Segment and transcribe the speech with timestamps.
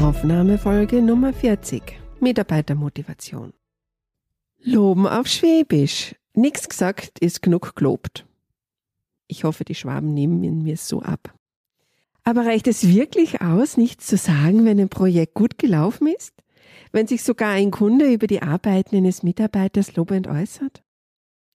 [0.00, 1.82] Aufnahmefolge Nummer 40.
[2.20, 3.52] Mitarbeitermotivation.
[4.62, 6.14] Loben auf Schwäbisch.
[6.32, 8.24] Nix gesagt ist genug gelobt.
[9.26, 11.34] Ich hoffe, die Schwaben nehmen mir so ab.
[12.24, 16.32] Aber reicht es wirklich aus, nichts zu sagen, wenn ein Projekt gut gelaufen ist?
[16.92, 20.82] Wenn sich sogar ein Kunde über die Arbeiten eines Mitarbeiters lobend äußert?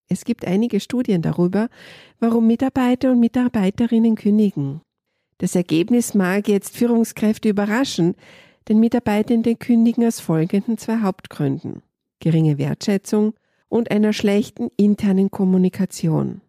[0.07, 1.67] Es gibt einige Studien darüber,
[2.19, 4.81] warum Mitarbeiter und Mitarbeiterinnen kündigen.
[5.37, 8.15] Das Ergebnis mag jetzt Führungskräfte überraschen,
[8.67, 11.81] denn Mitarbeitende kündigen aus folgenden zwei Hauptgründen.
[12.19, 13.33] Geringe Wertschätzung
[13.67, 16.41] und einer schlechten internen Kommunikation.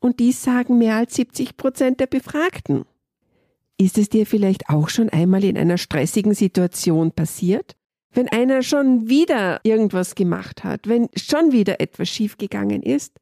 [0.00, 2.84] Und dies sagen mehr als 70 Prozent der Befragten.
[3.78, 7.76] Ist es dir vielleicht auch schon einmal in einer stressigen Situation passiert?
[8.12, 13.18] Wenn einer schon wieder irgendwas gemacht hat, wenn schon wieder etwas schiefgegangen ist?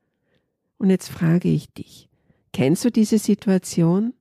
[0.79, 2.09] Und jetzt frage ich dich,
[2.53, 4.13] kennst du diese Situation?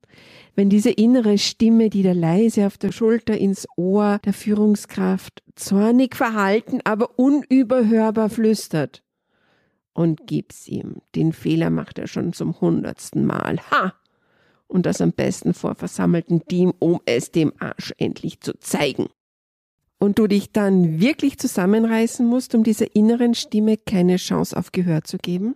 [0.56, 6.16] Wenn diese innere Stimme, die da leise auf der Schulter ins Ohr der Führungskraft zornig
[6.16, 9.04] verhalten, aber unüberhörbar flüstert.
[9.94, 11.02] Und gib's ihm.
[11.16, 13.60] Den Fehler macht er schon zum hundertsten Mal.
[13.72, 13.94] Ha!
[14.68, 19.08] Und das am besten vor versammeltem Team, um es dem Arsch endlich zu zeigen.
[20.00, 25.04] Und du dich dann wirklich zusammenreißen musst, um dieser inneren Stimme keine Chance auf Gehör
[25.04, 25.56] zu geben?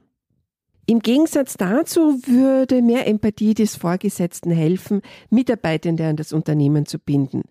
[0.87, 7.41] Im Gegensatz dazu würde mehr Empathie des Vorgesetzten helfen, Mitarbeitende an das Unternehmen zu binden.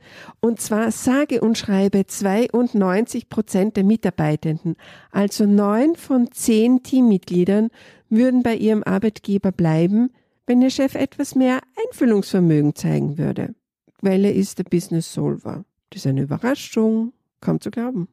[0.41, 4.77] Und zwar sage und schreibe 92 Prozent der Mitarbeitenden,
[5.11, 7.71] also neun von zehn Teammitgliedern,
[8.09, 10.11] würden bei ihrem Arbeitgeber bleiben,
[10.47, 13.55] wenn der Chef etwas mehr Einfühlungsvermögen zeigen würde.
[14.03, 15.65] Er ist der Business Solver.
[15.91, 18.07] Das ist eine Überraschung, kaum zu glauben.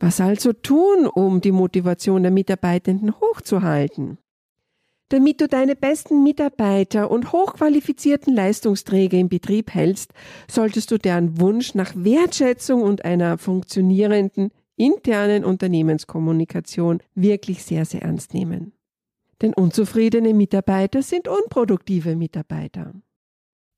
[0.00, 4.18] Was also tun, um die Motivation der Mitarbeitenden hochzuhalten?
[5.08, 10.12] Damit du deine besten Mitarbeiter und hochqualifizierten Leistungsträger im Betrieb hältst,
[10.50, 18.34] solltest du deren Wunsch nach Wertschätzung und einer funktionierenden internen Unternehmenskommunikation wirklich sehr, sehr ernst
[18.34, 18.72] nehmen.
[19.42, 22.92] Denn unzufriedene Mitarbeiter sind unproduktive Mitarbeiter.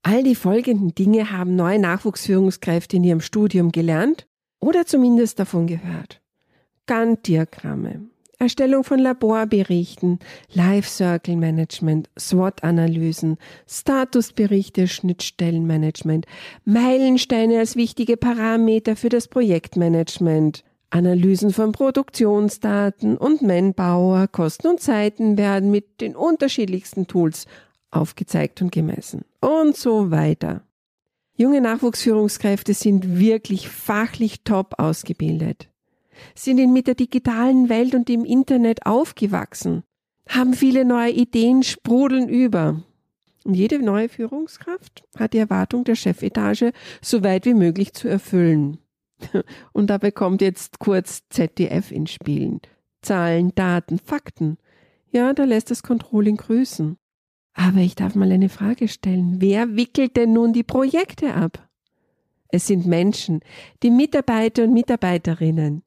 [0.01, 4.27] All die folgenden Dinge haben neue Nachwuchsführungskräfte in ihrem Studium gelernt
[4.59, 6.21] oder zumindest davon gehört.
[6.87, 8.09] Gantt-Diagramme,
[8.41, 10.19] Erstellung von Laborberichten,
[10.53, 16.25] Life Circle Management, SWOT-Analysen, Statusberichte, Schnittstellenmanagement,
[16.63, 25.37] Meilensteine als wichtige Parameter für das Projektmanagement, Analysen von Produktionsdaten und Manpower, Kosten und Zeiten
[25.37, 27.45] werden mit den unterschiedlichsten Tools
[27.91, 30.61] aufgezeigt und gemessen und so weiter.
[31.35, 35.68] Junge Nachwuchsführungskräfte sind wirklich fachlich top ausgebildet
[36.35, 39.83] sind mit der digitalen Welt und dem Internet aufgewachsen,
[40.27, 42.83] haben viele neue Ideen, sprudeln über.
[43.45, 46.71] Und jede neue Führungskraft hat die Erwartung der Chefetage
[47.01, 48.77] so weit wie möglich zu erfüllen.
[49.73, 52.61] Und dabei kommt jetzt kurz ZDF ins Spielen.
[53.01, 54.57] Zahlen, Daten, Fakten.
[55.11, 56.97] Ja, da lässt das Controlling grüßen.
[57.53, 59.37] Aber ich darf mal eine Frage stellen.
[59.39, 61.67] Wer wickelt denn nun die Projekte ab?
[62.49, 63.41] Es sind Menschen,
[63.83, 65.83] die Mitarbeiter und Mitarbeiterinnen.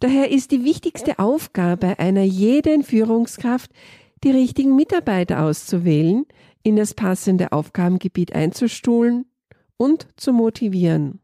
[0.00, 3.70] Daher ist die wichtigste Aufgabe einer jeden Führungskraft,
[4.22, 6.26] die richtigen Mitarbeiter auszuwählen,
[6.62, 9.26] in das passende Aufgabengebiet einzustuhlen
[9.76, 11.20] und zu motivieren.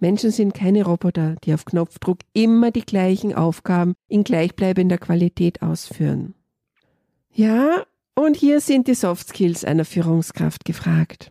[0.00, 6.34] Menschen sind keine Roboter, die auf Knopfdruck immer die gleichen Aufgaben in gleichbleibender Qualität ausführen.
[7.32, 7.84] Ja,
[8.16, 11.30] und hier sind die Soft Skills einer Führungskraft gefragt.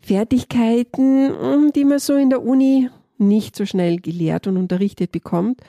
[0.00, 5.60] Fertigkeiten, die man so in der Uni nicht so schnell gelehrt und unterrichtet bekommt.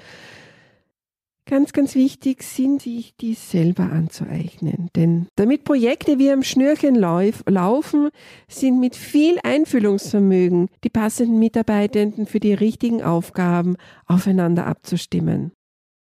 [1.48, 4.90] Ganz, ganz wichtig sind, sich die selber anzueignen.
[4.96, 8.10] Denn damit Projekte wie am Schnürchen lauf, laufen,
[8.48, 13.76] sind mit viel Einfühlungsvermögen die passenden Mitarbeitenden für die richtigen Aufgaben
[14.08, 15.52] aufeinander abzustimmen.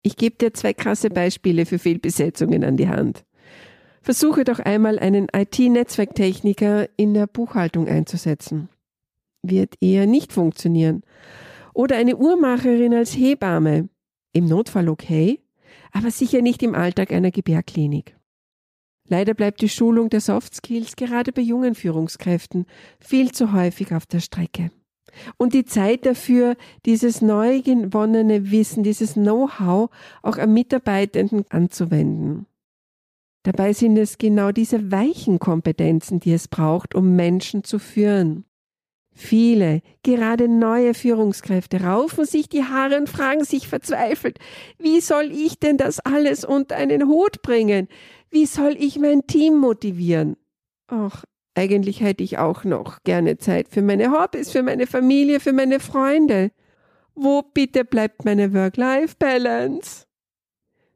[0.02, 3.24] Ich gebe dir zwei krasse Beispiele für Fehlbesetzungen an die Hand.
[4.02, 8.68] Versuche doch einmal einen IT-Netzwerktechniker in der Buchhaltung einzusetzen.
[9.42, 11.02] Wird eher nicht funktionieren.
[11.74, 13.88] Oder eine Uhrmacherin als Hebamme.
[14.32, 15.40] Im Notfall okay,
[15.92, 18.16] aber sicher nicht im Alltag einer Gebärklinik.
[19.08, 22.66] Leider bleibt die Schulung der Soft Skills gerade bei jungen Führungskräften
[22.98, 24.70] viel zu häufig auf der Strecke.
[25.36, 26.56] und die Zeit dafür,
[26.86, 29.90] dieses neu gewonnene Wissen, dieses Know-how
[30.22, 32.46] auch am Mitarbeitenden anzuwenden.
[33.42, 38.44] Dabei sind es genau diese weichen Kompetenzen, die es braucht, um Menschen zu führen.
[39.14, 44.38] Viele, gerade neue Führungskräfte, raufen sich die Haare und fragen sich verzweifelt,
[44.78, 47.88] wie soll ich denn das alles unter einen Hut bringen?
[48.30, 50.36] Wie soll ich mein Team motivieren?
[50.88, 51.24] Ach,
[51.54, 55.80] eigentlich hätte ich auch noch gerne Zeit für meine Hobbys, für meine Familie, für meine
[55.80, 56.50] Freunde.
[57.14, 60.06] Wo bitte bleibt meine Work-Life-Balance?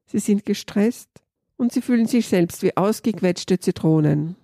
[0.06, 1.10] Sie sind gestresst
[1.58, 4.36] und sie fühlen sich selbst wie ausgequetschte Zitronen.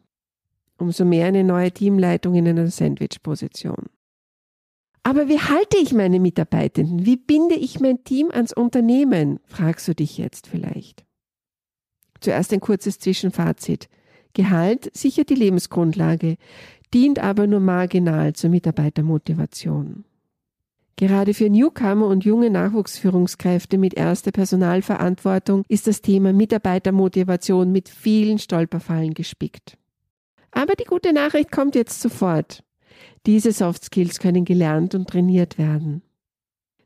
[0.83, 3.87] Umso mehr eine neue Teamleitung in einer Sandwich-Position.
[5.05, 7.07] Aber wie halte ich meine Mitarbeitenden?
[7.07, 9.39] Wie binde ich mein Team ans Unternehmen?
[9.45, 11.05] fragst du dich jetzt vielleicht.
[12.19, 13.89] Zuerst ein kurzes Zwischenfazit.
[14.33, 16.35] Gehalt sichert die Lebensgrundlage,
[16.93, 20.05] dient aber nur marginal zur Mitarbeitermotivation.
[20.97, 28.41] Gerade für Newcomer und junge Nachwuchsführungskräfte mit erster Personalverantwortung ist das Thema Mitarbeitermotivation mit vielen
[28.41, 29.79] Stolperfallen gespickt.
[30.53, 32.63] Aber die gute Nachricht kommt jetzt sofort.
[33.27, 36.03] Diese Soft Skills können gelernt und trainiert werden.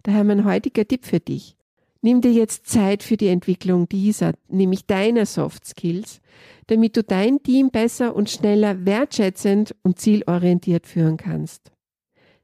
[0.03, 1.57] Daher mein heutiger Tipp für dich.
[2.01, 6.21] Nimm dir jetzt Zeit für die Entwicklung dieser, nämlich deiner Soft Skills,
[6.69, 11.73] damit du dein Team besser und schneller wertschätzend und zielorientiert führen kannst.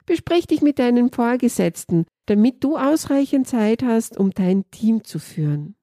[0.05, 5.77] Besprich dich mit deinen Vorgesetzten, damit du ausreichend Zeit hast, um dein Team zu führen.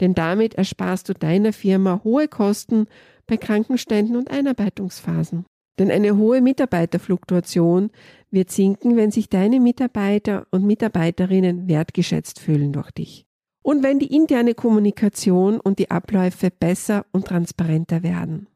[0.00, 2.86] Denn damit ersparst du deiner Firma hohe Kosten
[3.26, 5.44] bei Krankenständen und Einarbeitungsphasen.
[5.78, 7.90] Denn eine hohe Mitarbeiterfluktuation
[8.30, 13.26] wird sinken, wenn sich deine Mitarbeiter und Mitarbeiterinnen wertgeschätzt fühlen durch dich.
[13.62, 18.46] Und wenn die interne Kommunikation und die Abläufe besser und transparenter werden.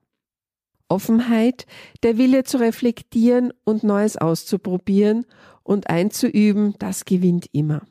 [0.88, 1.66] Offenheit,
[2.02, 5.26] der Wille zu reflektieren und Neues auszuprobieren
[5.62, 7.82] und einzuüben, das gewinnt immer.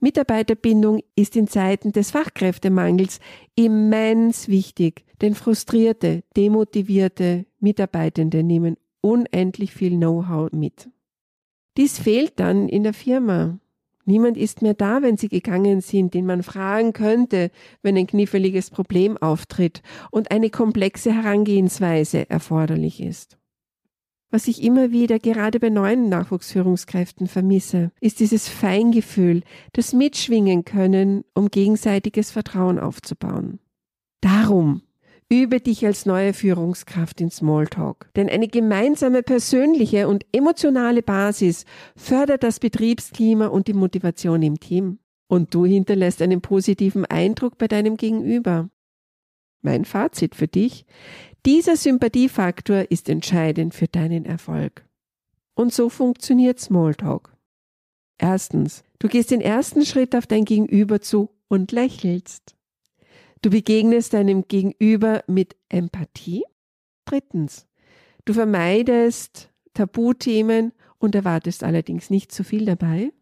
[0.00, 3.20] Mitarbeiterbindung ist in Zeiten des Fachkräftemangels
[3.54, 10.90] immens wichtig, denn frustrierte, demotivierte Mitarbeitende nehmen unendlich viel Know-how mit.
[11.76, 13.58] Dies fehlt dann in der Firma.
[14.04, 17.50] Niemand ist mehr da, wenn sie gegangen sind, den man fragen könnte,
[17.82, 23.38] wenn ein kniffliges Problem auftritt und eine komplexe Herangehensweise erforderlich ist.
[24.30, 29.42] Was ich immer wieder gerade bei neuen Nachwuchsführungskräften vermisse, ist dieses Feingefühl,
[29.72, 33.60] das Mitschwingen können, um gegenseitiges Vertrauen aufzubauen.
[34.20, 34.82] Darum
[35.32, 38.10] übe dich als neue Führungskraft in Smalltalk.
[38.16, 41.64] Denn eine gemeinsame persönliche und emotionale Basis
[41.96, 44.98] fördert das Betriebsklima und die Motivation im Team.
[45.28, 48.68] Und du hinterlässt einen positiven Eindruck bei deinem Gegenüber.
[49.62, 50.84] Mein Fazit für dich.
[51.46, 54.84] Dieser Sympathiefaktor ist entscheidend für deinen Erfolg.
[55.54, 57.34] Und so funktioniert Smalltalk.
[58.18, 62.54] Erstens, du gehst den ersten Schritt auf dein Gegenüber zu und lächelst.
[63.42, 66.44] Du begegnest deinem Gegenüber mit Empathie.
[67.04, 67.66] Drittens,
[68.24, 73.12] du vermeidest Tabuthemen und erwartest allerdings nicht zu viel dabei.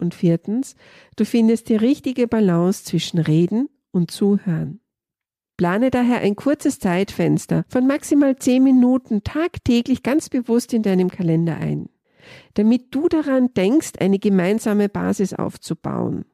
[0.00, 0.74] Und viertens,
[1.16, 4.80] du findest die richtige Balance zwischen Reden und Zuhören.
[5.56, 11.58] Plane daher ein kurzes Zeitfenster von maximal zehn Minuten tagtäglich ganz bewusst in deinem Kalender
[11.58, 11.90] ein,
[12.54, 16.24] damit du daran denkst, eine gemeinsame Basis aufzubauen.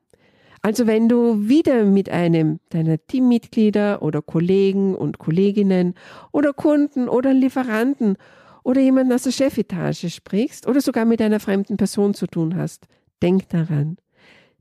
[0.66, 5.94] Also wenn du wieder mit einem deiner Teammitglieder oder Kollegen und Kolleginnen
[6.32, 8.16] oder Kunden oder Lieferanten
[8.64, 12.88] oder jemanden aus der Chefetage sprichst oder sogar mit einer fremden Person zu tun hast,
[13.22, 13.98] denk daran.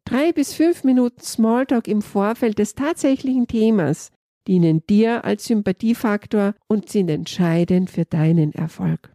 [0.04, 4.12] Drei bis fünf Minuten Smalltalk im Vorfeld des tatsächlichen Themas
[4.48, 9.15] dienen dir als Sympathiefaktor und sind entscheidend für deinen Erfolg.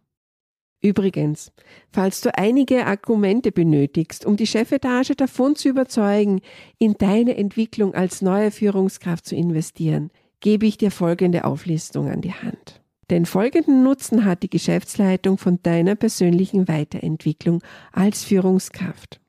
[0.81, 1.51] Übrigens,
[1.91, 6.41] falls du einige Argumente benötigst, um die Chefetage davon zu überzeugen,
[6.79, 10.09] in deine Entwicklung als neue Führungskraft zu investieren,
[10.39, 12.81] gebe ich dir folgende Auflistung an die Hand.
[13.11, 17.61] Denn folgenden Nutzen hat die Geschäftsleitung von deiner persönlichen Weiterentwicklung
[17.91, 19.19] als Führungskraft.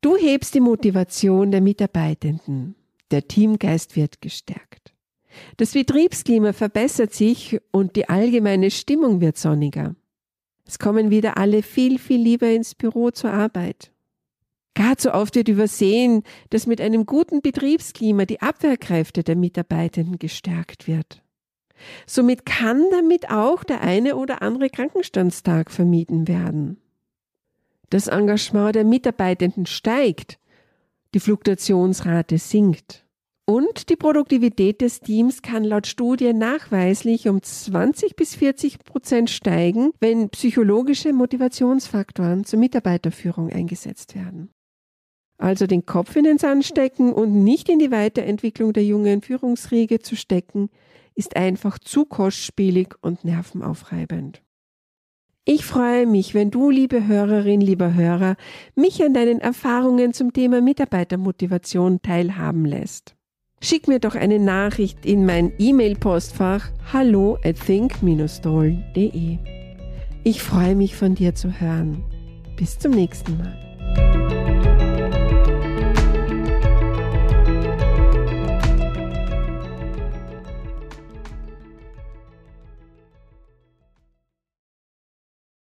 [0.00, 2.74] Du hebst die Motivation der Mitarbeitenden.
[3.10, 4.92] Der Teamgeist wird gestärkt.
[5.56, 9.94] Das Betriebsklima verbessert sich und die allgemeine Stimmung wird sonniger.
[10.66, 13.92] Es kommen wieder alle viel, viel lieber ins Büro zur Arbeit.
[14.74, 20.88] Gar zu oft wird übersehen, dass mit einem guten Betriebsklima die Abwehrkräfte der Mitarbeitenden gestärkt
[20.88, 21.22] wird.
[22.06, 26.78] Somit kann damit auch der eine oder andere Krankenstandstag vermieden werden.
[27.90, 30.38] Das Engagement der Mitarbeitenden steigt,
[31.14, 33.03] die Fluktuationsrate sinkt
[33.46, 39.92] Und die Produktivität des Teams kann laut Studie nachweislich um 20 bis 40 Prozent steigen,
[40.00, 44.50] wenn psychologische Motivationsfaktoren zur Mitarbeiterführung eingesetzt werden.
[45.36, 49.98] Also den Kopf in den Sand stecken und nicht in die Weiterentwicklung der jungen Führungsriege
[49.98, 50.70] zu stecken,
[51.14, 54.42] ist einfach zu kostspielig und nervenaufreibend.
[55.44, 58.36] Ich freue mich, wenn du, liebe Hörerin, lieber Hörer,
[58.74, 63.14] mich an deinen Erfahrungen zum Thema Mitarbeitermotivation teilhaben lässt.
[63.64, 69.38] Schick mir doch eine Nachricht in mein E-Mail-Postfach hallo at think-story.de.
[70.22, 72.04] Ich freue mich von dir zu hören.
[72.58, 73.73] Bis zum nächsten Mal.